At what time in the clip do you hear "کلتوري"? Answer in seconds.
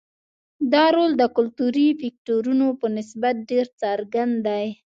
1.37-1.87